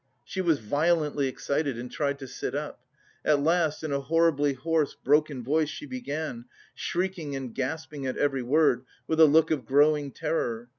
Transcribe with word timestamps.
She 0.23 0.41
was 0.41 0.57
violently 0.57 1.27
excited 1.27 1.77
and 1.77 1.91
tried 1.91 2.17
to 2.17 2.27
sit 2.27 2.55
up. 2.55 2.81
At 3.23 3.43
last, 3.43 3.83
in 3.83 3.91
a 3.93 3.99
horribly 3.99 4.53
hoarse, 4.53 4.95
broken 4.95 5.43
voice, 5.43 5.69
she 5.69 5.85
began, 5.85 6.45
shrieking 6.73 7.35
and 7.35 7.53
gasping 7.53 8.07
at 8.07 8.17
every 8.17 8.41
word, 8.41 8.83
with 9.05 9.19
a 9.19 9.27
look 9.27 9.51
of 9.51 9.63
growing 9.63 10.09
terror. 10.09 10.69